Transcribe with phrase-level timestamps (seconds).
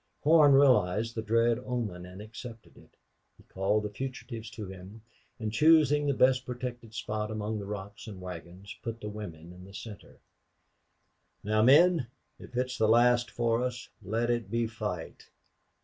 [0.23, 2.97] Horn realized the dread omen and accepted it.
[3.37, 5.03] He called the fugitives to him
[5.39, 9.63] and, choosing the best protected spot among the rocks and wagons, put the women in
[9.63, 10.17] the center.
[11.43, 12.07] "Now, men
[12.39, 15.29] if it's the last for us let it be fight!